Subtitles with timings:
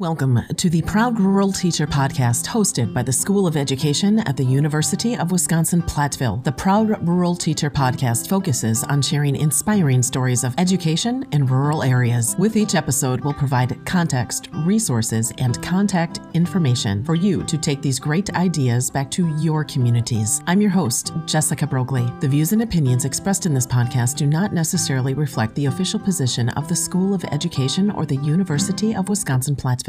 [0.00, 4.44] Welcome to the Proud Rural Teacher podcast hosted by the School of Education at the
[4.44, 6.44] University of Wisconsin Platteville.
[6.44, 12.36] The Proud Rural Teacher podcast focuses on sharing inspiring stories of education in rural areas.
[12.38, 17.98] With each episode, we'll provide context, resources, and contact information for you to take these
[17.98, 20.42] great ideas back to your communities.
[20.46, 22.20] I'm your host, Jessica Brogley.
[22.20, 26.50] The views and opinions expressed in this podcast do not necessarily reflect the official position
[26.50, 29.87] of the School of Education or the University of Wisconsin Platteville.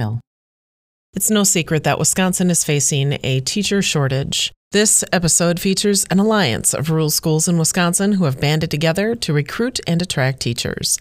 [1.13, 4.53] It's no secret that Wisconsin is facing a teacher shortage.
[4.71, 9.33] This episode features an alliance of rural schools in Wisconsin who have banded together to
[9.33, 10.99] recruit and attract teachers.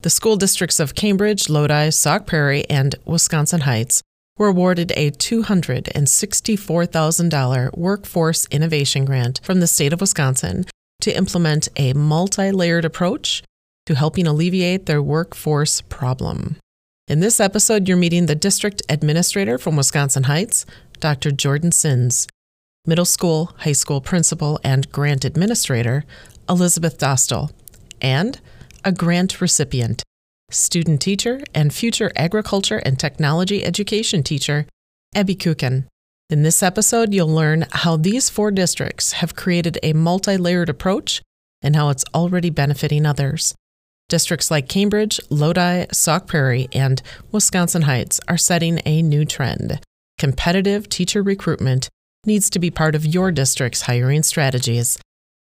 [0.00, 4.02] The school districts of Cambridge, Lodi, Sauk Prairie, and Wisconsin Heights
[4.36, 10.66] were awarded a $264,000 workforce innovation grant from the state of Wisconsin
[11.00, 13.42] to implement a multi layered approach
[13.86, 16.58] to helping alleviate their workforce problem.
[17.08, 20.66] In this episode, you're meeting the district administrator from Wisconsin Heights,
[20.98, 21.30] Dr.
[21.30, 22.26] Jordan Sinz,
[22.84, 26.04] middle school, high school principal, and grant administrator,
[26.48, 27.52] Elizabeth Dostal,
[28.02, 28.40] and
[28.84, 30.02] a grant recipient,
[30.50, 34.66] student teacher, and future agriculture and technology education teacher,
[35.14, 35.84] Abby Kucken.
[36.28, 41.22] In this episode, you'll learn how these four districts have created a multi layered approach
[41.62, 43.54] and how it's already benefiting others.
[44.08, 49.80] Districts like Cambridge, Lodi, Sauk Prairie, and Wisconsin Heights are setting a new trend.
[50.16, 51.88] Competitive teacher recruitment
[52.24, 54.96] needs to be part of your district's hiring strategies.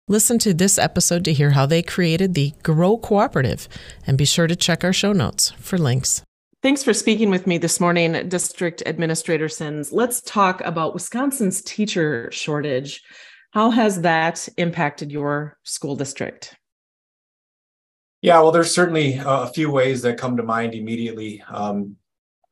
[0.08, 3.68] Listen to this episode to hear how they created the Grow Cooperative,
[4.06, 6.22] and be sure to check our show notes for links.
[6.62, 9.90] Thanks for speaking with me this morning, District Administrator Sinz.
[9.92, 13.02] Let's talk about Wisconsin's teacher shortage.
[13.50, 16.54] How has that impacted your school district?
[18.22, 21.42] Yeah, well, there's certainly a few ways that come to mind immediately.
[21.48, 21.96] Um,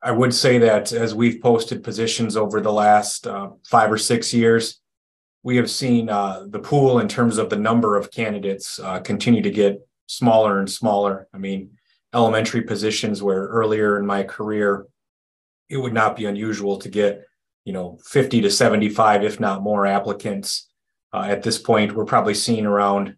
[0.01, 4.33] I would say that as we've posted positions over the last uh, five or six
[4.33, 4.79] years,
[5.41, 9.41] we have seen uh, the pool in terms of the number of candidates uh, continue
[9.41, 11.27] to get smaller and smaller.
[11.33, 11.71] I mean,
[12.13, 14.87] elementary positions where earlier in my career,
[15.69, 17.25] it would not be unusual to get,
[17.63, 20.67] you know, 50 to 75, if not more applicants.
[21.11, 23.15] Uh, at this point, we're probably seeing around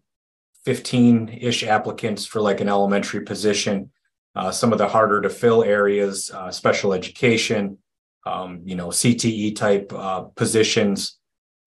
[0.68, 3.90] 15 ish applicants for like an elementary position.
[4.36, 7.78] Uh, some of the harder to fill areas, uh, special education,
[8.26, 11.20] um, you know, CTE type uh, positions.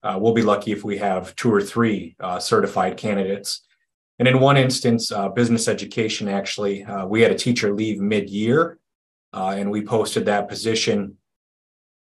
[0.04, 3.66] Uh, we'll be lucky if we have two or three uh, certified candidates.
[4.20, 8.78] And in one instance, uh, business education, actually, we had a teacher leave mid year
[9.32, 11.16] and we posted that position.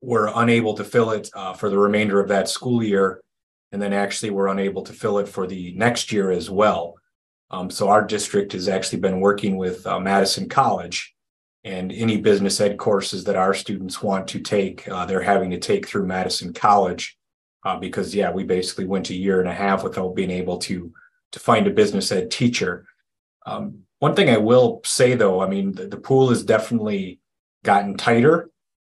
[0.01, 3.23] We're unable to fill it for the remainder of that school year
[3.71, 6.95] and then actually we're unable to fill it for the next year as well.
[7.51, 11.15] Um, so our district has actually been working with uh, Madison College,
[11.65, 15.57] and any business ed courses that our students want to take, uh, they're having to
[15.57, 17.17] take through Madison College
[17.65, 20.93] uh, because yeah, we basically went a year and a half without being able to
[21.31, 22.85] to find a business ed teacher.
[23.45, 27.19] Um, one thing I will say though, I mean the, the pool has definitely
[27.63, 28.51] gotten tighter,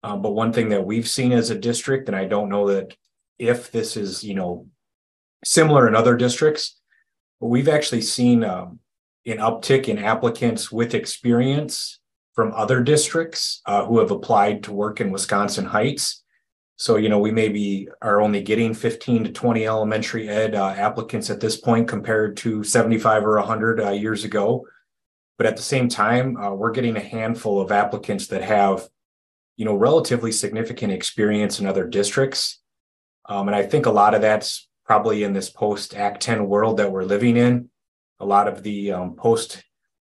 [0.03, 2.95] uh, but one thing that we've seen as a district, and I don't know that
[3.40, 4.68] if this is you know
[5.44, 6.78] similar in other districts
[7.40, 8.80] but we've actually seen um,
[9.25, 12.00] an uptick in applicants with experience
[12.34, 16.24] from other districts uh, who have applied to work in wisconsin heights.
[16.78, 21.30] So you know we maybe are only getting 15 to 20 elementary ed uh, applicants
[21.30, 24.66] at this point compared to 75 or 100 uh, years ago.
[25.38, 28.88] But at the same time uh, we're getting a handful of applicants that have
[29.56, 32.59] you know relatively significant experience in other districts
[33.27, 36.77] um, and I think a lot of that's probably in this post Act 10 world
[36.77, 37.69] that we're living in.
[38.19, 39.63] A lot of the um, post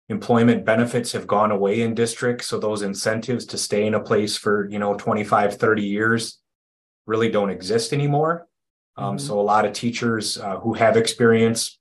[0.09, 2.47] employment benefits have gone away in districts.
[2.47, 6.39] So those incentives to stay in a place for, you know, 25, 30 years
[7.05, 8.47] really don't exist anymore.
[8.97, 9.25] Um, mm-hmm.
[9.25, 11.79] So a lot of teachers uh, who have experience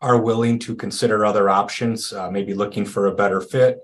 [0.00, 3.78] are willing to consider other options, uh, maybe looking for a better fit,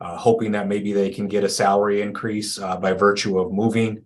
[0.00, 4.04] uh, hoping that maybe they can get a salary increase uh, by virtue of moving.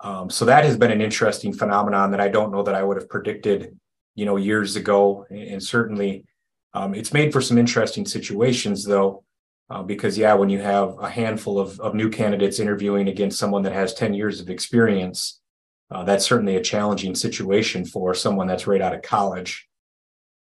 [0.00, 2.96] Um, so that has been an interesting phenomenon that I don't know that I would
[2.96, 3.76] have predicted,
[4.14, 5.26] you know, years ago.
[5.30, 6.24] And certainly,
[6.72, 9.24] um, it's made for some interesting situations, though,
[9.70, 13.62] uh, because yeah, when you have a handful of of new candidates interviewing against someone
[13.64, 15.40] that has ten years of experience,
[15.90, 19.66] uh, that's certainly a challenging situation for someone that's right out of college.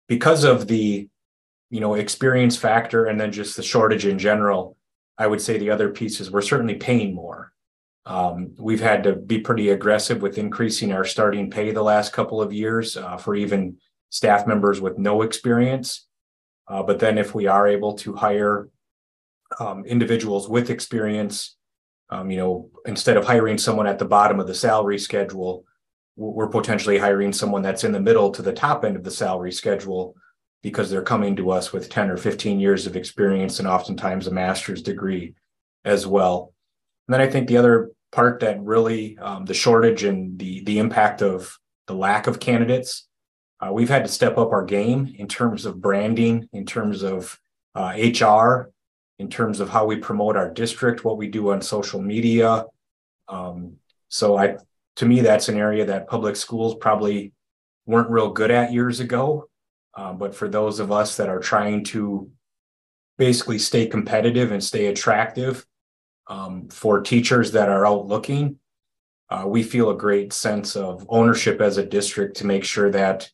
[0.08, 1.08] Because of the,
[1.70, 4.76] you know, experience factor and then just the shortage in general,
[5.18, 7.52] I would say the other pieces we're certainly paying more.
[8.06, 12.40] Um, we've had to be pretty aggressive with increasing our starting pay the last couple
[12.40, 13.76] of years uh, for even
[14.10, 16.06] staff members with no experience.
[16.68, 18.68] Uh, but then, if we are able to hire
[19.58, 21.56] um, individuals with experience,
[22.08, 25.64] Um, you know, instead of hiring someone at the bottom of the salary schedule,
[26.14, 29.50] we're potentially hiring someone that's in the middle to the top end of the salary
[29.50, 30.14] schedule
[30.62, 34.30] because they're coming to us with 10 or 15 years of experience and oftentimes a
[34.30, 35.34] master's degree
[35.84, 36.54] as well.
[37.06, 40.78] And then I think the other part that really um, the shortage and the the
[40.78, 43.06] impact of the lack of candidates,
[43.60, 47.38] uh, we've had to step up our game in terms of branding, in terms of
[47.74, 48.72] uh, HR,
[49.18, 52.64] in terms of how we promote our district, what we do on social media.
[53.28, 53.76] Um,
[54.08, 54.56] so I,
[54.96, 57.32] to me, that's an area that public schools probably
[57.86, 59.48] weren't real good at years ago.
[59.94, 62.30] Uh, but for those of us that are trying to
[63.16, 65.64] basically stay competitive and stay attractive
[66.28, 68.58] um, for teachers that are out looking,
[69.28, 73.30] uh, we feel a great sense of ownership as a district to make sure that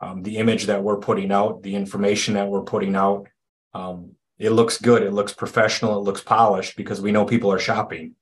[0.00, 3.28] um, the image that we're putting out, the information that we're putting out,
[3.74, 7.58] um, it looks good, it looks professional, it looks polished because we know people are
[7.58, 8.14] shopping.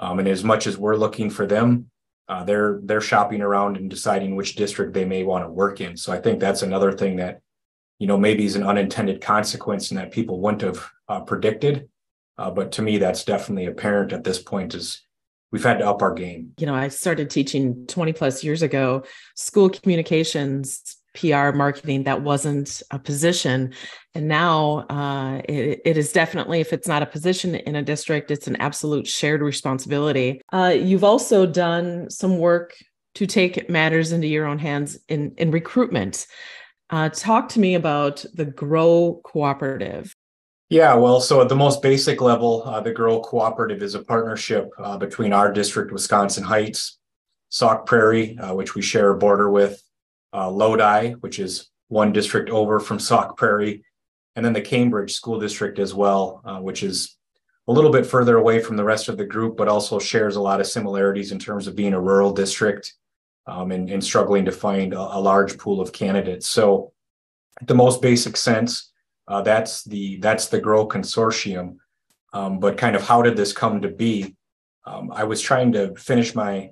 [0.00, 1.90] Um, and as much as we're looking for them,
[2.28, 5.96] uh, they're they're shopping around and deciding which district they may want to work in.
[5.96, 7.40] So I think that's another thing that,
[7.98, 11.88] you know, maybe is an unintended consequence and that people wouldn't have uh, predicted.
[12.38, 14.74] Uh, but to me, that's definitely apparent at this point.
[14.74, 15.02] Is
[15.52, 16.52] we've had to up our game.
[16.58, 19.04] You know, I started teaching 20 plus years ago,
[19.34, 23.72] school communications PR marketing that wasn't a position.
[24.14, 28.30] And now uh, it, it is definitely, if it's not a position in a district,
[28.30, 30.40] it's an absolute shared responsibility.
[30.52, 32.74] Uh, you've also done some work
[33.14, 36.26] to take matters into your own hands in, in recruitment.
[36.90, 40.14] Uh, talk to me about the Grow Cooperative.
[40.68, 44.68] Yeah, well, so at the most basic level, uh, the Grow Cooperative is a partnership
[44.78, 46.98] uh, between our district, Wisconsin Heights,
[47.50, 49.80] Sauk Prairie, uh, which we share a border with,
[50.32, 53.84] uh, Lodi, which is one district over from Sauk Prairie,
[54.34, 57.16] and then the Cambridge School District as well, uh, which is
[57.68, 60.40] a little bit further away from the rest of the group, but also shares a
[60.40, 62.94] lot of similarities in terms of being a rural district
[63.46, 66.48] um, and, and, struggling to find a, a, large pool of candidates.
[66.48, 66.92] So,
[67.62, 68.92] the most basic sense,
[69.28, 71.76] uh, that's the that's the Grow Consortium.
[72.32, 74.36] Um, but kind of how did this come to be?
[74.84, 76.70] Um, I was trying to finish my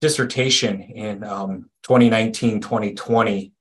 [0.00, 3.52] dissertation in um, 2019, 2020.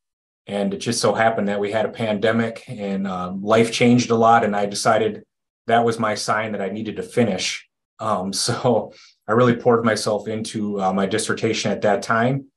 [0.47, 4.15] And it just so happened that we had a pandemic and um, life changed a
[4.15, 4.43] lot.
[4.43, 5.23] And I decided
[5.67, 7.67] that was my sign that I needed to finish.
[7.99, 8.91] Um, so
[9.27, 12.47] I really poured myself into uh, my dissertation at that time.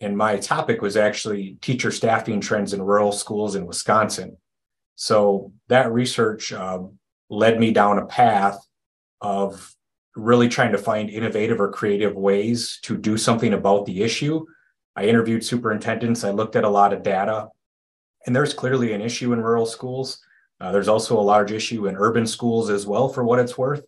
[0.00, 4.36] And my topic was actually teacher staffing trends in rural schools in Wisconsin.
[5.02, 6.84] So that research uh,
[7.28, 8.64] led me down a path
[9.20, 9.74] of
[10.14, 14.46] really trying to find innovative or creative ways to do something about the issue.
[14.94, 17.48] I interviewed superintendents, I looked at a lot of data,
[18.26, 20.20] and there's clearly an issue in rural schools.
[20.60, 23.84] Uh, there's also a large issue in urban schools as well, for what it's worth.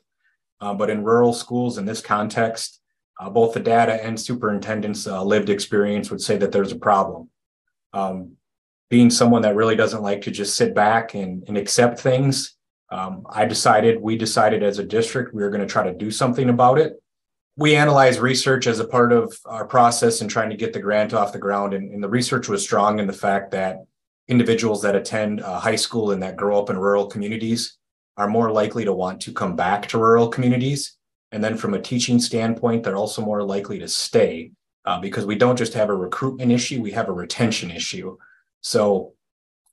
[0.61, 2.81] Uh, but in rural schools, in this context,
[3.21, 7.31] uh, both the data and superintendents' uh, lived experience would say that there's a problem.
[7.93, 8.37] Um,
[8.91, 12.57] being someone that really doesn't like to just sit back and, and accept things,
[12.91, 16.11] um, I decided, we decided as a district, we were going to try to do
[16.11, 16.95] something about it.
[17.57, 21.15] We analyzed research as a part of our process and trying to get the grant
[21.15, 21.73] off the ground.
[21.73, 23.79] And, and the research was strong in the fact that
[24.29, 27.79] individuals that attend uh, high school and that grow up in rural communities
[28.17, 30.97] are more likely to want to come back to rural communities.
[31.33, 34.53] And then from a teaching standpoint, they're also more likely to stay
[34.85, 38.17] uh, because we don't just have a recruitment issue, we have a retention issue.
[38.65, 39.13] So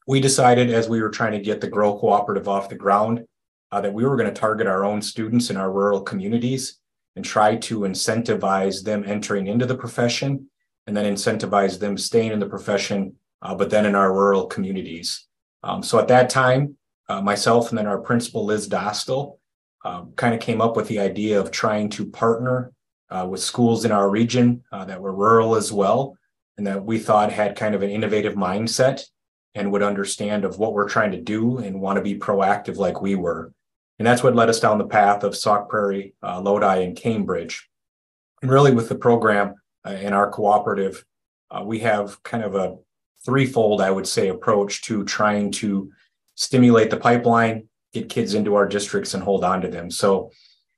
[0.06, 3.26] we decided as we were trying to get the Grow Cooperative off the ground
[3.72, 6.78] uh, that we were going to target our own students in our rural communities
[7.16, 10.48] and try to incentivize them entering into the profession
[10.88, 15.26] and then incentivize them staying in the profession, uh, but then in our rural communities.
[15.64, 16.76] Um, so at that time,
[17.08, 19.38] uh, myself and then our principal, Liz Dostal,
[19.86, 22.74] um, kind of came up with the idea of trying to partner
[23.10, 26.18] uh, with schools in our region uh, that were rural as well,
[26.58, 29.04] and that we thought had kind of an innovative mindset
[29.56, 33.02] and would understand of what we're trying to do and want to be proactive like
[33.02, 33.52] we were.
[34.00, 37.70] And that's what led us down the path of Sauk Prairie, uh, Lodi, and Cambridge.
[38.42, 39.56] And really, with the program
[39.86, 41.06] uh, in our cooperative,
[41.52, 42.78] uh, we have kind of a
[43.24, 45.92] threefold, I would say, approach to trying to
[46.36, 49.92] stimulate the pipeline, get kids into our districts, and hold on to them.
[49.92, 50.32] So,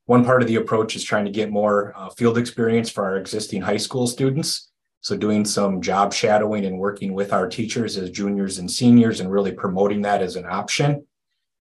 [0.06, 3.16] one part of the approach is trying to get more uh, field experience for our
[3.16, 4.70] existing high school students
[5.04, 9.30] so doing some job shadowing and working with our teachers as juniors and seniors and
[9.30, 11.06] really promoting that as an option.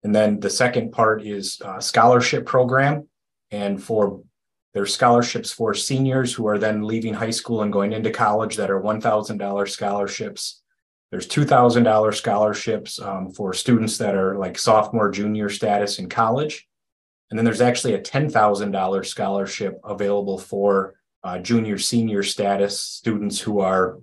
[0.05, 3.09] And then the second part is a scholarship program.
[3.51, 4.21] And for
[4.73, 8.71] there's scholarships for seniors who are then leaving high school and going into college that
[8.71, 10.61] are $1,000 scholarships.
[11.11, 16.65] There's $2,000 scholarships um, for students that are like sophomore, junior status in college.
[17.29, 23.59] And then there's actually a $10,000 scholarship available for uh, junior, senior status students who
[23.59, 23.99] are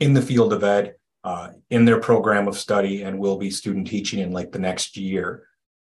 [0.00, 3.86] in the field of ed, uh, in their program of study, and will be student
[3.86, 5.46] teaching in like the next year.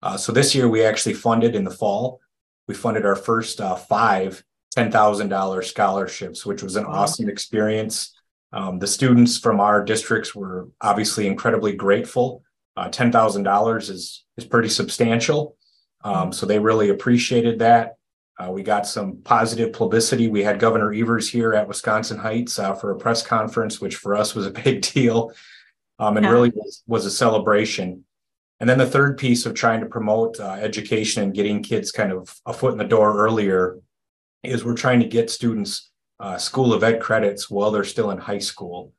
[0.02, 2.20] Uh, so this year we actually funded in the fall,
[2.68, 4.44] we funded our first uh, five
[4.76, 8.14] $10,000 scholarships, which was an awesome experience.
[8.52, 12.42] Um, the students from our districts were obviously incredibly grateful.
[12.76, 15.56] Uh, $10,000 is, is pretty substantial.
[16.04, 17.96] Um, so they really appreciated that.
[18.38, 20.28] Uh, we got some positive publicity.
[20.28, 24.14] We had Governor Evers here at Wisconsin Heights uh, for a press conference, which for
[24.16, 25.32] us was a big deal
[25.98, 26.32] um, and yeah.
[26.32, 28.04] really was, was, a celebration.
[28.60, 32.12] And then the third piece of trying to promote uh, education and getting kids kind
[32.12, 33.78] of a foot in the door earlier
[34.42, 38.18] is we're trying to get students uh, School of Ed credits while they're still in
[38.18, 38.92] high school.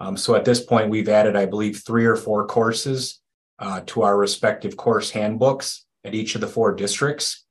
[0.00, 3.20] Um, so at this point, we've added, I believe, three or four courses
[3.60, 7.43] uh, to our respective course handbooks at each of the four districts.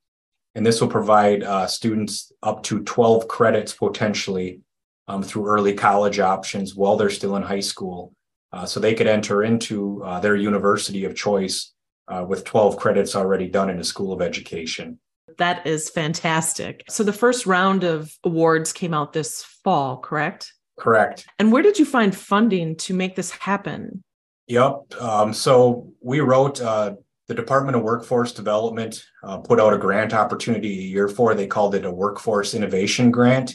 [0.54, 4.60] And this will provide uh, students up to 12 credits potentially
[5.08, 8.12] um, through early college options while they're still in high school.
[8.52, 11.72] Uh, so they could enter into uh, their university of choice
[12.08, 14.98] uh, with 12 credits already done in a school of education.
[15.38, 16.84] That is fantastic.
[16.88, 20.52] So the first round of awards came out this fall, correct?
[20.78, 21.26] Correct.
[21.38, 24.02] And where did you find funding to make this happen?
[24.46, 25.00] Yep.
[25.00, 26.94] Um, so we wrote uh,
[27.26, 31.34] the Department of Workforce Development uh, put out a grant opportunity a year for.
[31.34, 33.54] They called it a Workforce Innovation Grant.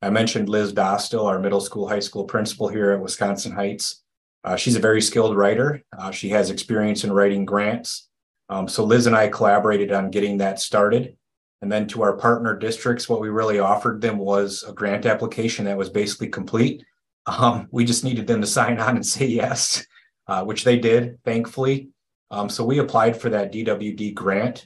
[0.00, 4.02] I mentioned Liz Dostal, our middle school, high school principal here at Wisconsin Heights.
[4.44, 5.82] Uh, she's a very skilled writer.
[5.98, 8.08] Uh, she has experience in writing grants.
[8.48, 11.16] Um, so Liz and I collaborated on getting that started.
[11.62, 15.64] And then to our partner districts, what we really offered them was a grant application
[15.64, 16.82] that was basically complete.
[17.28, 19.84] Um, we just needed them to sign on and say yes,
[20.28, 21.88] uh, which they did, thankfully.
[22.30, 24.64] Um, so we applied for that DWD grant.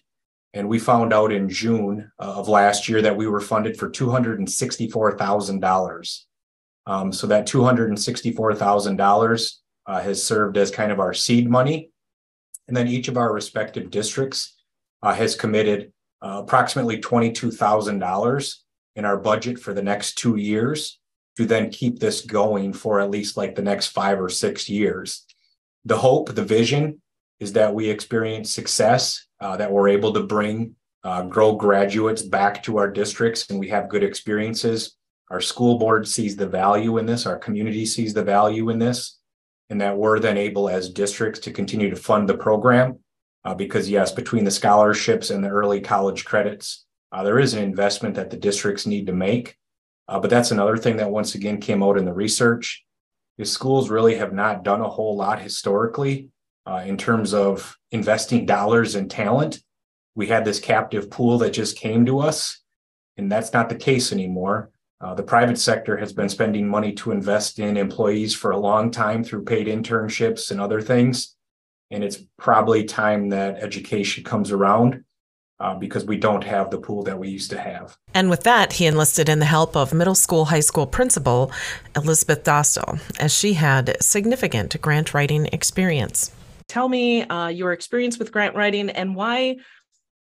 [0.53, 3.89] And we found out in June uh, of last year that we were funded for
[3.89, 6.21] $264,000.
[6.87, 9.53] Um, so that $264,000
[9.87, 11.93] uh, has served as kind of our seed money
[12.71, 14.57] and then each of our respective districts
[15.03, 18.55] uh, has committed uh, approximately $22,000
[18.95, 21.01] in our budget for the next two years
[21.37, 25.27] to then keep this going for at least like the next five or six years.
[25.85, 27.03] The hope, the vision
[27.41, 32.63] is that we experience success, uh, that we're able to bring, uh, grow graduates back
[32.63, 34.97] to our districts and we have good experiences.
[35.31, 39.19] Our school board sees the value in this, our community sees the value in this
[39.71, 42.99] and that we're then able as districts to continue to fund the program.
[43.43, 47.63] Uh, because yes, between the scholarships and the early college credits, uh, there is an
[47.63, 49.57] investment that the districts need to make.
[50.09, 52.85] Uh, but that's another thing that once again came out in the research
[53.39, 56.29] is schools really have not done a whole lot historically
[56.67, 59.61] uh, in terms of investing dollars in talent.
[60.15, 62.61] We had this captive pool that just came to us,
[63.17, 64.71] and that's not the case anymore.
[65.01, 68.91] Uh, the private sector has been spending money to invest in employees for a long
[68.91, 71.37] time through paid internships and other things.
[71.91, 75.05] And it's probably time that education comes around
[75.59, 77.97] uh, because we don't have the pool that we used to have.
[78.15, 81.51] And with that, he enlisted in the help of middle school, high school principal
[81.97, 86.31] Elizabeth Dostal, as she had significant grant writing experience.
[86.71, 89.57] Tell me uh, your experience with grant writing and why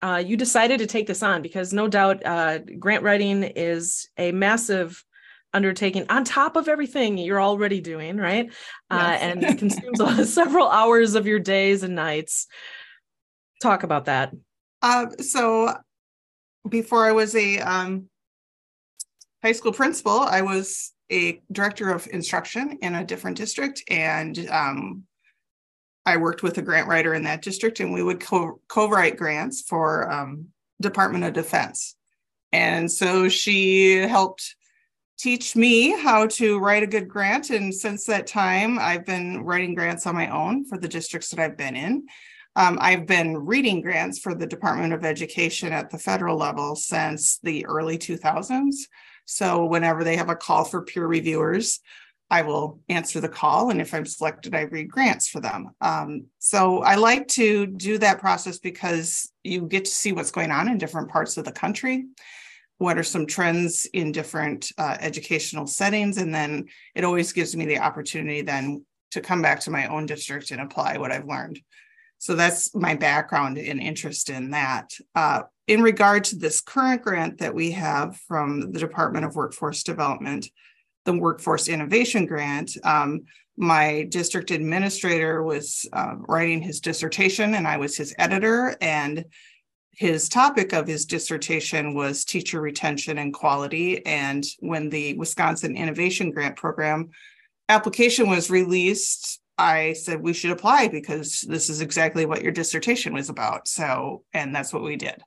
[0.01, 4.31] uh, you decided to take this on because no doubt uh, grant writing is a
[4.31, 5.05] massive
[5.53, 8.51] undertaking on top of everything you're already doing, right?
[8.89, 9.21] Uh, yes.
[9.21, 12.47] and consumes several hours of your days and nights.
[13.61, 14.33] Talk about that.
[14.81, 15.75] Uh, so,
[16.67, 18.09] before I was a um,
[19.43, 25.03] high school principal, I was a director of instruction in a different district, and um,
[26.05, 29.61] I worked with a grant writer in that district, and we would co- co-write grants
[29.61, 30.47] for um,
[30.81, 31.95] Department of Defense.
[32.51, 34.55] And so she helped
[35.19, 37.49] teach me how to write a good grant.
[37.49, 41.39] And since that time, I've been writing grants on my own for the districts that
[41.39, 42.07] I've been in.
[42.55, 47.37] Um, I've been reading grants for the Department of Education at the federal level since
[47.43, 48.75] the early 2000s.
[49.25, 51.81] So whenever they have a call for peer reviewers,
[52.31, 53.71] I will answer the call.
[53.71, 55.71] And if I'm selected, I read grants for them.
[55.81, 60.51] Um, so I like to do that process because you get to see what's going
[60.51, 62.05] on in different parts of the country.
[62.77, 66.17] What are some trends in different uh, educational settings?
[66.17, 70.05] And then it always gives me the opportunity then to come back to my own
[70.05, 71.59] district and apply what I've learned.
[72.19, 74.91] So that's my background and interest in that.
[75.15, 79.83] Uh, in regard to this current grant that we have from the Department of Workforce
[79.83, 80.45] Development,
[81.09, 83.21] the Workforce Innovation Grant, um,
[83.57, 88.77] my district administrator was uh, writing his dissertation and I was his editor.
[88.79, 89.25] And
[89.91, 94.05] his topic of his dissertation was teacher retention and quality.
[94.05, 97.09] And when the Wisconsin Innovation Grant Program
[97.69, 103.13] application was released, I said we should apply because this is exactly what your dissertation
[103.13, 103.67] was about.
[103.67, 105.23] So, and that's what we did.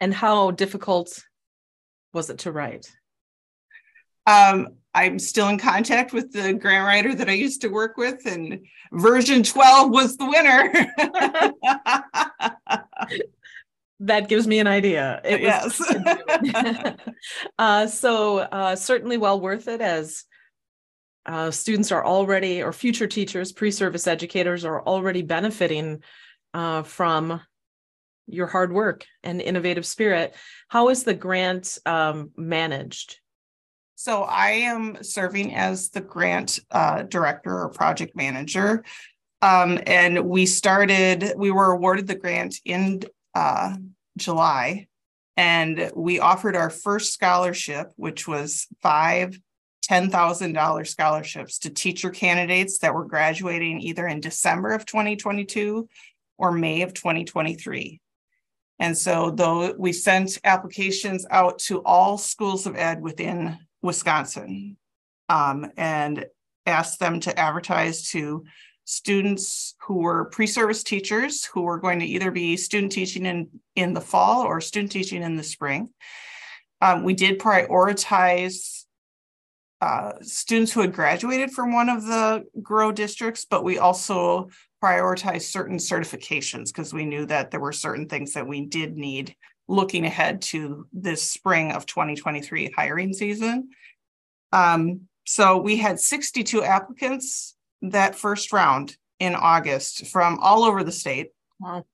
[0.00, 1.22] And how difficult
[2.12, 2.90] was it to write?
[4.26, 8.26] Um, I'm still in contact with the grant writer that I used to work with,
[8.26, 10.72] and version 12 was the winner.
[14.00, 15.20] that gives me an idea.
[15.24, 15.80] It yes.
[17.58, 20.24] uh, so uh, certainly well worth it as
[21.26, 26.02] uh, students are already, or future teachers, pre-service educators are already benefiting
[26.54, 27.40] uh, from
[28.26, 30.34] your hard work and innovative spirit.
[30.68, 33.20] How is the grant um, managed?
[34.02, 38.82] So I am serving as the grant uh, director or project manager.
[39.42, 43.02] Um, and we started, we were awarded the grant in
[43.34, 43.76] uh,
[44.16, 44.86] July,
[45.36, 49.38] and we offered our first scholarship, which was five
[49.86, 55.86] $10,000 scholarships to teacher candidates that were graduating either in December of 2022
[56.38, 58.00] or May of 2023.
[58.78, 64.76] And so though we sent applications out to all schools of ed within Wisconsin
[65.28, 66.26] um, and
[66.66, 68.44] asked them to advertise to
[68.84, 73.94] students who were pre-service teachers who were going to either be student teaching in, in
[73.94, 75.88] the fall or student teaching in the spring.
[76.80, 78.84] Um, we did prioritize
[79.80, 84.48] uh, students who had graduated from one of the GROW districts, but we also
[84.82, 89.34] prioritized certain certifications because we knew that there were certain things that we did need
[89.70, 93.70] looking ahead to this spring of 2023 hiring season.
[94.52, 100.92] Um, so we had 62 applicants that first round in August from all over the
[100.92, 101.30] state.
[101.60, 101.86] Wow.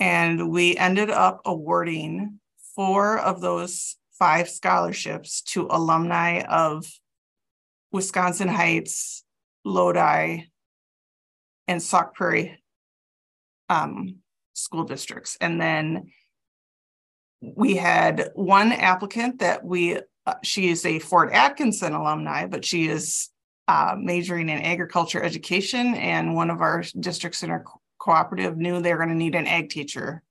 [0.00, 2.40] And we ended up awarding
[2.74, 6.86] four of those five scholarships to alumni of
[7.92, 9.24] Wisconsin Heights,
[9.64, 10.44] Lodi,
[11.68, 12.60] and Sauk Prairie
[13.68, 14.16] um,
[14.62, 15.36] school districts.
[15.40, 16.12] And then
[17.40, 22.88] we had one applicant that we, uh, she is a Fort Atkinson alumni, but she
[22.88, 23.30] is
[23.68, 25.94] uh, majoring in agriculture education.
[25.94, 29.46] And one of our districts in our co- cooperative knew they're going to need an
[29.46, 30.22] ag teacher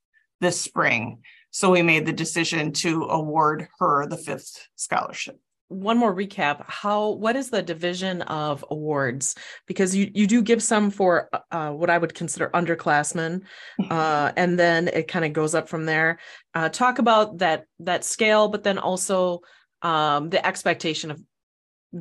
[0.42, 1.20] this spring.
[1.52, 5.40] So we made the decision to award her the fifth scholarship
[5.70, 9.36] one more recap how what is the division of awards?
[9.68, 13.44] Because you you do give some for uh, what i would consider underclassmen
[13.90, 16.20] uh, and then it kind of goes up from there.
[16.54, 19.40] Uh, talk about that that scale but then also
[19.82, 21.22] um, the expectation of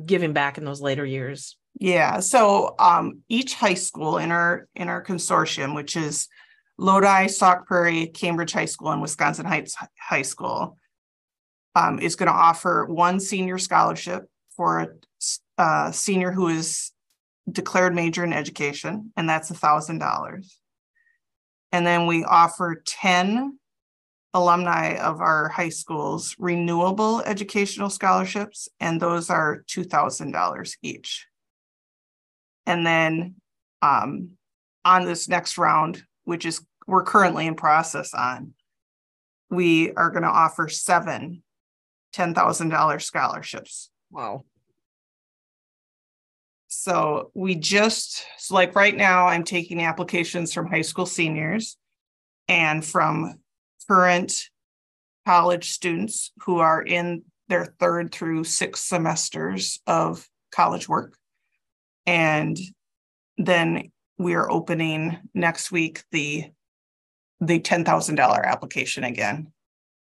[0.05, 1.55] giving back in those later years.
[1.79, 6.27] Yeah so um, each high school in our in our consortium which is
[6.79, 10.78] lodi sauk prairie cambridge high school and wisconsin heights high school
[11.75, 14.95] um, is going to offer one senior scholarship for
[15.57, 16.91] a, senior who is
[17.51, 20.57] declared major in education, and that's a thousand dollars.
[21.71, 23.59] And then we offer 10
[24.33, 31.27] alumni of our high schools renewable educational scholarships, and those are $2,000 each.
[32.65, 33.35] And then
[33.81, 34.31] um,
[34.85, 38.53] on this next round, which is we're currently in process on,
[39.49, 41.43] we are going to offer seven
[42.13, 43.89] $10,000 scholarships.
[44.11, 44.43] Wow.
[46.67, 51.77] So we just, so like right now, I'm taking applications from high school seniors
[52.47, 53.39] and from
[53.87, 54.49] current
[55.25, 61.15] college students who are in their third through sixth semesters of college work.
[62.05, 62.57] And
[63.37, 66.51] then we are opening next week the
[67.41, 69.51] the $10,000 application again.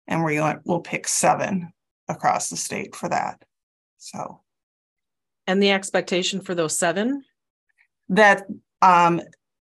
[0.06, 1.72] And we will pick seven
[2.12, 3.44] across the state for that.
[3.98, 4.40] So,
[5.46, 7.24] and the expectation for those seven?
[8.08, 8.46] That
[8.80, 9.20] um,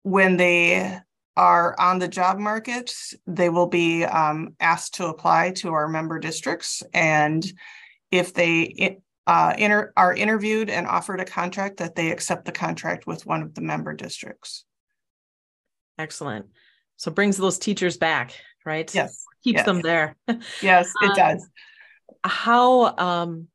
[0.03, 0.99] when they
[1.35, 2.93] are on the job market,
[3.25, 6.83] they will be um, asked to apply to our member districts.
[6.93, 7.45] And
[8.11, 13.07] if they uh, inter- are interviewed and offered a contract, that they accept the contract
[13.07, 14.65] with one of the member districts.
[15.97, 16.47] Excellent.
[16.97, 18.33] So brings those teachers back,
[18.65, 18.93] right?
[18.93, 19.23] Yes.
[19.43, 19.65] Keeps yes.
[19.65, 20.17] them there.
[20.61, 21.49] yes, it um, does
[22.23, 23.47] how um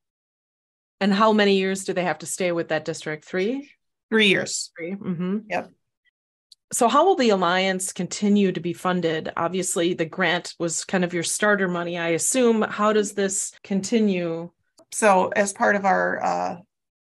[1.01, 3.25] and how many years do they have to stay with that district?
[3.25, 3.71] Three?
[4.11, 4.71] Three years.
[4.77, 5.39] 3 mm-hmm.
[5.49, 5.71] Yep.
[6.73, 9.31] So, how will the Alliance continue to be funded?
[9.37, 12.63] Obviously, the grant was kind of your starter money, I assume.
[12.63, 14.51] How does this continue?
[14.93, 16.57] So, as part of our uh,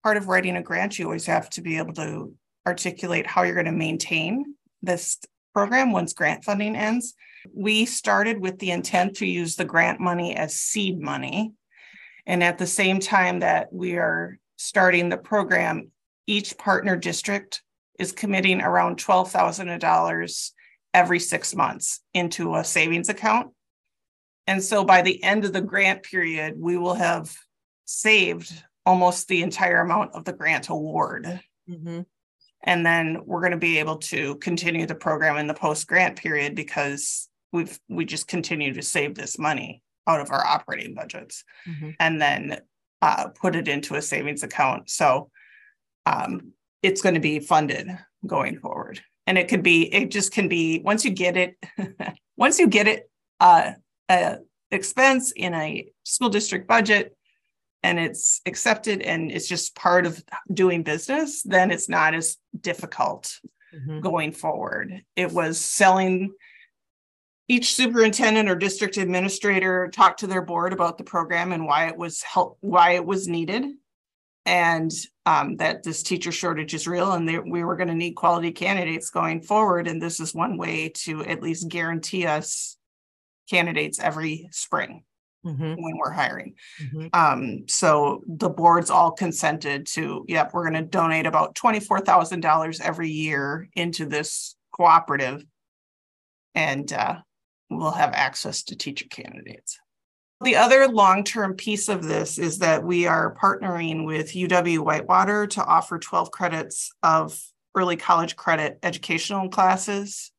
[0.03, 2.35] part of writing a grant, you always have to be able to
[2.67, 5.19] articulate how you're going to maintain this
[5.55, 7.15] program once grant funding ends.
[7.53, 11.53] We started with the intent to use the grant money as seed money.
[12.27, 15.91] And at the same time that we are starting the program,
[16.27, 17.63] each partner district
[17.99, 20.51] is committing around $12,000
[20.95, 23.51] every six months into a savings account.
[24.47, 27.35] And so by the end of the grant period, we will have
[27.85, 28.53] saved
[28.87, 31.41] almost the entire amount of the grant award.
[31.69, 32.03] Mm-hmm.
[32.63, 36.17] And then we're going to be able to continue the program in the post grant
[36.17, 41.45] period because we've we just continue to save this money out of our operating budgets
[41.67, 41.91] mm-hmm.
[42.01, 42.61] and then
[43.01, 44.91] uh, put it into a savings account.
[44.91, 45.31] So
[46.05, 47.89] um, it's going to be funded
[48.27, 49.01] going forward.
[49.27, 51.57] And it could be, it just can be once you get it,
[52.37, 53.09] once you get it,
[53.41, 53.73] uh,
[54.11, 54.39] a
[54.71, 57.17] expense in a school district budget,
[57.83, 63.39] and it's accepted and it's just part of doing business, then it's not as difficult
[63.75, 64.01] mm-hmm.
[64.01, 65.03] going forward.
[65.17, 66.33] It was selling
[67.49, 71.97] each superintendent or district administrator talked to their board about the program and why it
[71.97, 73.67] was help why it was needed
[74.47, 74.91] and
[75.27, 78.53] um, that this teacher shortage is real and they, we were going to need quality
[78.53, 82.77] candidates going forward and this is one way to at least guarantee us
[83.49, 85.05] candidates every spring
[85.45, 85.75] mm-hmm.
[85.75, 86.55] when we're hiring.
[86.83, 87.07] Mm-hmm.
[87.13, 93.11] Um, so the boards all consented to, yep, we're going to donate about $24,000 every
[93.11, 95.45] year into this cooperative
[96.55, 97.17] and uh,
[97.71, 99.79] we'll have access to teacher candidates.
[100.43, 105.47] The other long term piece of this is that we are partnering with UW Whitewater
[105.49, 107.39] to offer 12 credits of
[107.75, 110.33] early college credit educational classes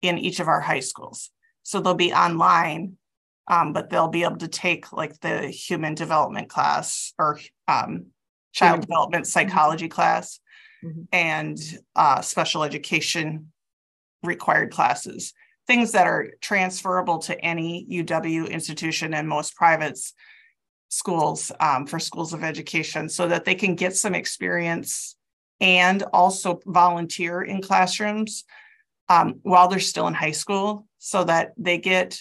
[0.00, 1.30] in each of our high schools.
[1.62, 2.96] So they'll be online
[3.48, 8.06] um, but they'll be able to take like the human development class or um,
[8.52, 9.30] child development mm-hmm.
[9.30, 10.40] psychology class
[10.84, 11.02] mm-hmm.
[11.12, 11.58] and
[11.96, 13.52] uh, special education
[14.22, 15.34] required classes
[15.66, 19.98] things that are transferable to any uw institution and most private
[20.88, 25.16] schools um, for schools of education so that they can get some experience
[25.60, 28.44] and also volunteer in classrooms
[29.08, 32.20] um, while they're still in high school so that they get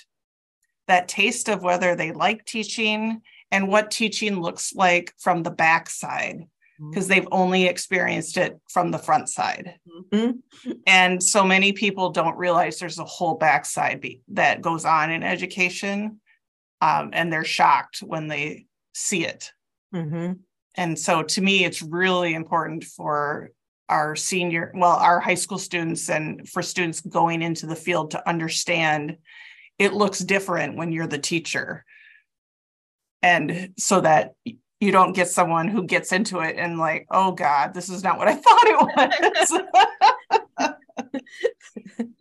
[0.88, 5.90] that taste of whether they like teaching and what teaching looks like from the back
[5.90, 6.46] side
[6.90, 9.76] because they've only experienced it from the front side.
[10.12, 10.72] Mm-hmm.
[10.88, 15.24] And so many people don't realize there's a whole backside be- that goes on in
[15.24, 16.20] education.
[16.82, 18.66] Um, and they're shocked when they
[18.96, 19.52] see it.
[19.94, 20.34] Mm-hmm.
[20.76, 23.52] And so to me, it's really important for
[23.88, 28.28] our senior, well, our high school students and for students going into the field to
[28.28, 29.18] understand
[29.78, 31.86] it looks different when you're the teacher.
[33.22, 34.34] And so that
[34.82, 38.18] you don't get someone who gets into it and like, oh God, this is not
[38.18, 39.62] what I thought it
[40.60, 40.74] was.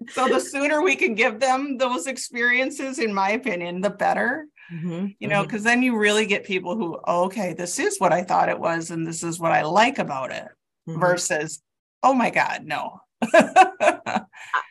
[0.15, 4.47] so the sooner we can give them those experiences, in my opinion, the better.
[4.73, 5.69] Mm-hmm, you know, because mm-hmm.
[5.69, 8.93] then you really get people who, oh, okay, this is what I thought it was,
[8.93, 10.47] and this is what I like about it,
[10.89, 11.01] mm-hmm.
[11.01, 11.61] versus,
[12.05, 13.01] oh my God, no,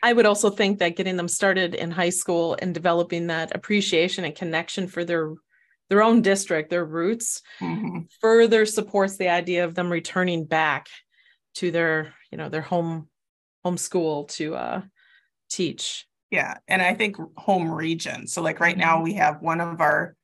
[0.02, 4.24] I would also think that getting them started in high school and developing that appreciation
[4.24, 5.34] and connection for their
[5.90, 8.02] their own district, their roots, mm-hmm.
[8.20, 10.88] further supports the idea of them returning back
[11.56, 13.08] to their, you know, their home
[13.64, 14.82] home school to uh,
[15.50, 16.06] teach.
[16.30, 18.28] Yeah, and I think home region.
[18.28, 19.04] So, like right now, mm-hmm.
[19.04, 20.14] we have one of our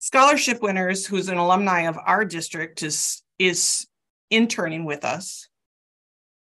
[0.00, 3.86] scholarship winners who's an alumni of our district is is
[4.30, 5.48] interning with us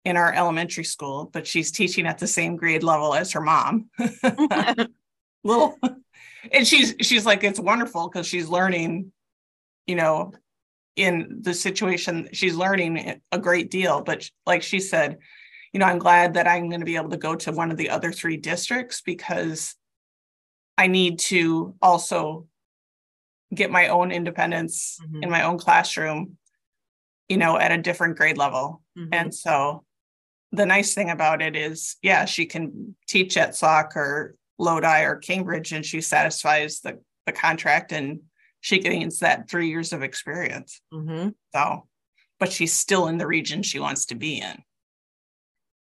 [0.04, 3.90] in our elementary school, but she's teaching at the same grade level as her mom.
[5.44, 5.78] Little
[6.52, 9.12] and she's she's like it's wonderful because she's learning,
[9.88, 10.34] you know,
[10.96, 14.02] in the situation she's learning a great deal.
[14.02, 15.18] But like she said,
[15.72, 17.78] you know, I'm glad that I'm going to be able to go to one of
[17.78, 19.76] the other three districts because
[20.78, 22.48] I need to also
[23.54, 25.24] get my own independence mm-hmm.
[25.24, 26.38] in my own classroom,
[27.30, 28.82] you know, at a different grade level.
[28.98, 29.14] Mm-hmm.
[29.14, 29.84] And so
[30.52, 35.18] the nice thing about it is, yeah, she can teach at Sauk or Lodi or
[35.18, 38.22] Cambridge, and she satisfies the the contract, and
[38.62, 40.82] she gains that three years of experience.
[40.94, 41.30] Mm-hmm.
[41.54, 41.88] So,
[42.40, 44.64] but she's still in the region she wants to be in.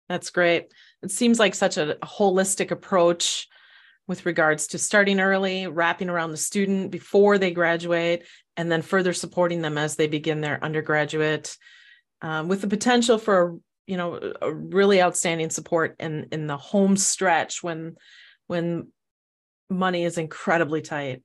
[0.09, 0.71] That's great.
[1.03, 3.47] It seems like such a holistic approach
[4.07, 9.13] with regards to starting early, wrapping around the student before they graduate, and then further
[9.13, 11.57] supporting them as they begin their undergraduate,
[12.21, 16.97] um, with the potential for you know a really outstanding support in in the home
[16.97, 17.95] stretch when
[18.47, 18.87] when
[19.69, 21.21] money is incredibly tight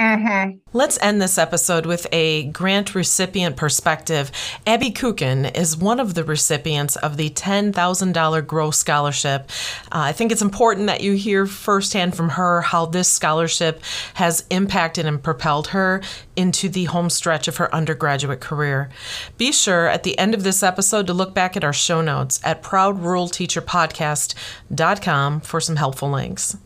[0.00, 0.58] Mm-hmm.
[0.72, 4.32] Let's end this episode with a grant recipient perspective.
[4.66, 9.50] Abby Kucken is one of the recipients of the $10,000 Grow Scholarship.
[9.92, 13.82] Uh, I think it's important that you hear firsthand from her how this scholarship
[14.14, 16.00] has impacted and propelled her
[16.34, 18.88] into the home stretch of her undergraduate career.
[19.36, 22.40] Be sure at the end of this episode to look back at our show notes
[22.42, 26.56] at proudruralteacherpodcast.com for some helpful links.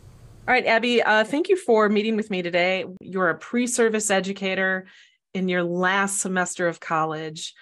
[0.46, 2.84] All right, Abby, uh, thank you for meeting with me today.
[3.00, 4.86] You're a pre service educator
[5.32, 7.54] in your last semester of college.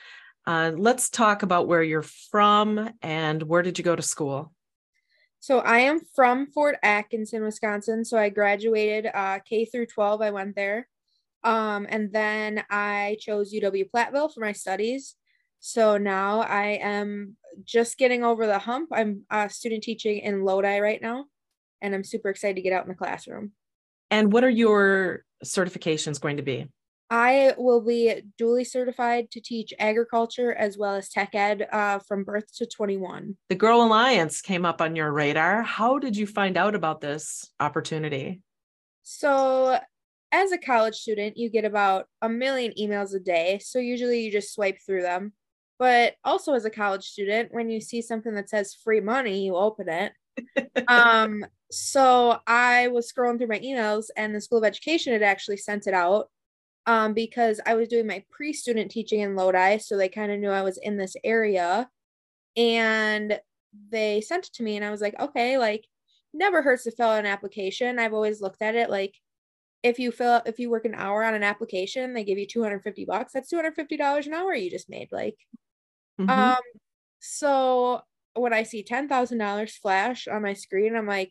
[0.49, 4.53] Uh, let's talk about where you're from and where did you go to school?
[5.39, 8.05] So I am from Fort Atkinson, Wisconsin.
[8.05, 10.21] So I graduated uh, K through 12.
[10.21, 10.89] I went there.
[11.45, 15.15] Um, and then I chose UW Platteville for my studies.
[15.61, 18.89] So now I am just getting over the hump.
[18.93, 21.27] I'm uh, student teaching in Lodi right now
[21.83, 23.53] and I'm super excited to get out in the classroom.
[24.11, 26.69] And what are your certifications going to be?
[27.11, 32.25] I will be duly certified to teach agriculture as well as tech ed uh, from
[32.25, 33.37] birth to 21.
[33.51, 35.63] The Grow Alliance came up on your radar.
[35.63, 38.41] How did you find out about this opportunity?
[39.03, 39.79] So,
[40.31, 43.61] as a college student, you get about a million emails a day.
[43.63, 45.35] So, usually you just swipe through them.
[45.79, 49.57] But also, as a college student, when you see something that says free money, you
[49.57, 50.13] open it.
[50.89, 55.57] Um, so I was scrolling through my emails and the School of Education had actually
[55.57, 56.29] sent it out
[56.87, 59.79] um, because I was doing my pre student teaching in Lodi.
[59.79, 61.89] So they kind of knew I was in this area.
[62.57, 63.41] And
[63.91, 65.87] they sent it to me and I was like, okay, like
[66.35, 67.99] never hurts to fill out an application.
[67.99, 69.15] I've always looked at it like
[69.83, 73.05] if you fill if you work an hour on an application, they give you 250
[73.05, 73.33] bucks.
[73.33, 75.09] That's $250 an hour you just made.
[75.11, 75.37] Like,
[76.21, 76.31] mm-hmm.
[76.31, 76.61] um,
[77.19, 78.03] so
[78.35, 81.31] when I see $10,000 flash on my screen, I'm like,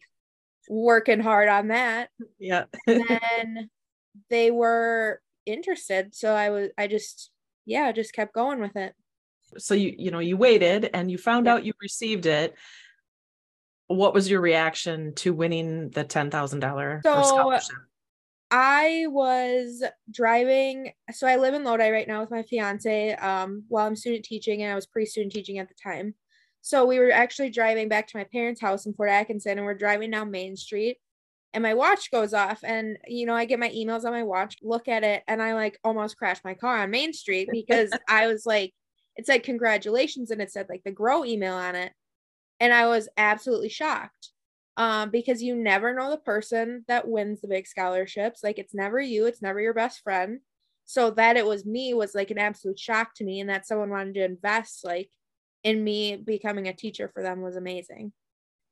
[0.70, 2.10] working hard on that.
[2.40, 2.66] Yeah.
[2.88, 3.70] and then
[4.30, 6.16] they were interested.
[6.16, 7.32] So I was, I just,
[7.66, 8.94] yeah, just kept going with it.
[9.58, 11.54] So you, you know, you waited and you found yeah.
[11.54, 12.54] out you received it.
[13.88, 17.76] What was your reaction to winning the $10,000 so, scholarship?
[18.50, 20.92] I was driving.
[21.14, 24.62] So I live in Lodi right now with my fiance um, while I'm student teaching,
[24.62, 26.16] and I was pre student teaching at the time.
[26.62, 29.74] So we were actually driving back to my parents' house in Fort Atkinson and we're
[29.74, 30.98] driving down Main Street
[31.54, 34.58] and my watch goes off and you know I get my emails on my watch,
[34.62, 38.28] look at it and I like almost crashed my car on Main Street because I
[38.28, 38.74] was like
[39.18, 41.92] it said congratulations and it said like the grow email on it
[42.62, 44.30] and I was absolutely shocked.
[44.78, 48.42] Um, because you never know the person that wins the big scholarships.
[48.42, 50.40] Like it's never you, it's never your best friend.
[50.86, 53.90] So that it was me was like an absolute shock to me, and that someone
[53.90, 55.10] wanted to invest like
[55.64, 58.14] in me becoming a teacher for them was amazing.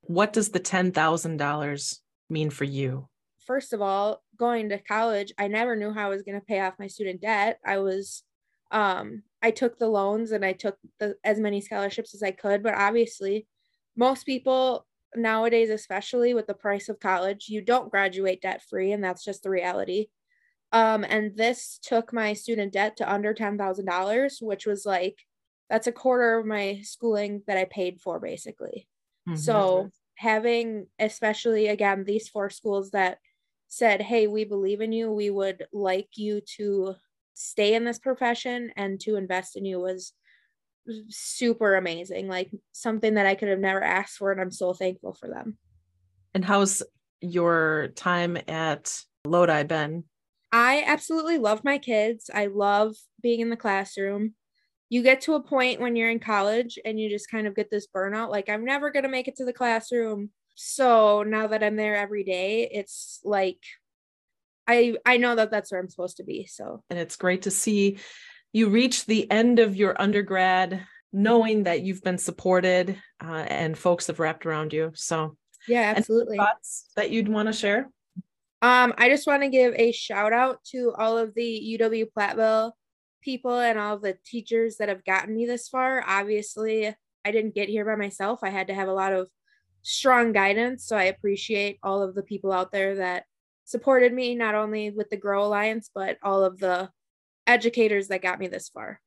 [0.02, 2.00] What does the $10,000
[2.30, 3.08] mean for you?
[3.46, 6.60] First of all, going to college, I never knew how I was going to pay
[6.60, 7.60] off my student debt.
[7.66, 8.24] I was
[8.72, 12.62] um I took the loans and I took the, as many scholarships as I could,
[12.62, 13.48] but obviously
[13.98, 19.04] most people nowadays especially with the price of college, you don't graduate debt free and
[19.04, 20.08] that's just the reality.
[20.72, 25.18] Um and this took my student debt to under $10,000, which was like
[25.70, 28.88] that's a quarter of my schooling that I paid for basically.
[29.28, 29.38] Mm-hmm.
[29.38, 33.20] So having especially again these four schools that
[33.68, 35.12] said, "Hey, we believe in you.
[35.12, 36.96] We would like you to
[37.34, 40.14] stay in this profession and to invest in you" was
[41.10, 42.28] super amazing.
[42.28, 45.58] Like something that I could have never asked for and I'm so thankful for them.
[46.34, 46.84] And how's
[47.22, 50.06] your time at Lodi been?
[50.52, 52.30] I absolutely love my kids.
[52.34, 54.34] I love being in the classroom
[54.90, 57.70] you get to a point when you're in college and you just kind of get
[57.70, 60.30] this burnout like i'm never going to make it to the classroom.
[60.56, 63.60] So now that i'm there every day it's like
[64.68, 66.84] i i know that that's where i'm supposed to be so.
[66.90, 68.00] And it's great to see
[68.52, 74.08] you reach the end of your undergrad knowing that you've been supported uh, and folks
[74.08, 75.38] have wrapped around you so.
[75.68, 76.38] Yeah absolutely.
[76.38, 77.90] thoughts that you'd want to share?
[78.62, 82.74] Um i just want to give a shout out to all of the uw platteville
[83.22, 86.04] people and all the teachers that have gotten me this far.
[86.08, 86.94] Obviously,
[87.26, 88.40] I didn't get here by myself.
[88.44, 89.30] I had to have a lot of
[89.82, 90.86] strong guidance.
[90.86, 93.26] So I appreciate all of the people out there that
[93.66, 96.90] supported me, not only with the Grow Alliance, but all of the
[97.48, 99.00] educators that got me this far.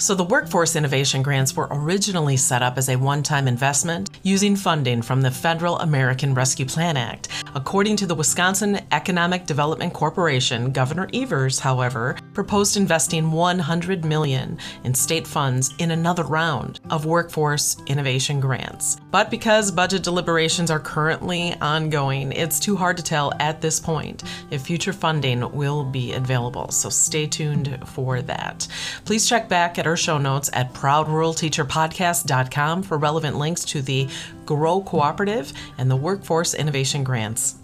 [0.00, 4.54] So, the Workforce Innovation Grants were originally set up as a one time investment using
[4.54, 7.26] funding from the Federal American Rescue Plan Act.
[7.56, 14.94] According to the Wisconsin Economic Development Corporation, Governor Evers, however, proposed investing 100 million in
[14.94, 18.96] state funds in another round of workforce innovation grants.
[19.10, 24.22] But because budget deliberations are currently ongoing, it's too hard to tell at this point
[24.52, 26.70] if future funding will be available.
[26.70, 28.68] So stay tuned for that.
[29.04, 34.08] Please check back at our show notes at proudruralteacherpodcast.com for relevant links to the
[34.46, 37.57] Grow Cooperative and the Workforce Innovation Grants.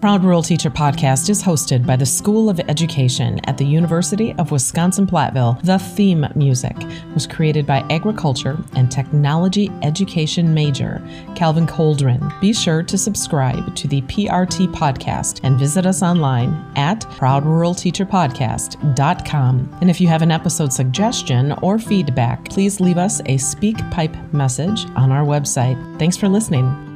[0.00, 4.50] Proud Rural Teacher podcast is hosted by the School of Education at the University of
[4.50, 5.62] Wisconsin Platteville.
[5.62, 6.74] The theme music
[7.12, 12.40] was created by agriculture and technology education major Calvin Coldren.
[12.40, 19.78] Be sure to subscribe to the PRT podcast and visit us online at proudruralteacherpodcast.com.
[19.82, 24.16] And if you have an episode suggestion or feedback, please leave us a speak pipe
[24.32, 25.76] message on our website.
[25.98, 26.86] Thanks for listening.